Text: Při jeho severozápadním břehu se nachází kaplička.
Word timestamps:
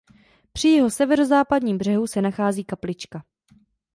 Při 0.53 0.67
jeho 0.67 0.89
severozápadním 0.89 1.77
břehu 1.77 2.07
se 2.07 2.21
nachází 2.21 2.63
kaplička. 2.63 3.23